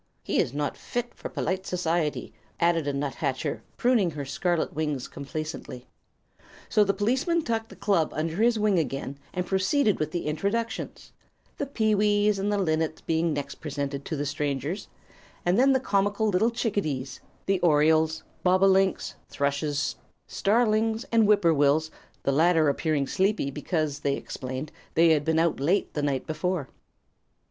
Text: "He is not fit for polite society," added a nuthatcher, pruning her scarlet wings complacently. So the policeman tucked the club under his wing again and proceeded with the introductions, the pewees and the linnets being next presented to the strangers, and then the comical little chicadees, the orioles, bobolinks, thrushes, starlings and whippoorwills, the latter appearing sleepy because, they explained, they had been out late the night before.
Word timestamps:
"He 0.23 0.39
is 0.39 0.51
not 0.51 0.77
fit 0.77 1.13
for 1.13 1.29
polite 1.29 1.67
society," 1.67 2.33
added 2.59 2.87
a 2.87 2.91
nuthatcher, 2.93 3.61
pruning 3.77 4.09
her 4.09 4.25
scarlet 4.25 4.73
wings 4.73 5.07
complacently. 5.07 5.85
So 6.69 6.83
the 6.83 6.95
policeman 6.95 7.43
tucked 7.43 7.69
the 7.69 7.75
club 7.75 8.11
under 8.15 8.37
his 8.37 8.57
wing 8.57 8.79
again 8.79 9.19
and 9.31 9.45
proceeded 9.45 9.99
with 9.99 10.09
the 10.09 10.25
introductions, 10.25 11.11
the 11.59 11.67
pewees 11.67 12.39
and 12.39 12.51
the 12.51 12.57
linnets 12.57 13.01
being 13.01 13.31
next 13.31 13.61
presented 13.61 14.03
to 14.05 14.15
the 14.15 14.25
strangers, 14.25 14.87
and 15.45 15.59
then 15.59 15.71
the 15.71 15.79
comical 15.79 16.29
little 16.29 16.49
chicadees, 16.49 17.19
the 17.45 17.59
orioles, 17.59 18.23
bobolinks, 18.43 19.13
thrushes, 19.29 19.97
starlings 20.25 21.05
and 21.11 21.25
whippoorwills, 21.25 21.91
the 22.23 22.31
latter 22.31 22.69
appearing 22.69 23.05
sleepy 23.05 23.51
because, 23.51 23.99
they 23.99 24.15
explained, 24.15 24.71
they 24.95 25.09
had 25.09 25.23
been 25.23 25.37
out 25.37 25.59
late 25.59 25.93
the 25.93 26.01
night 26.01 26.25
before. 26.25 26.69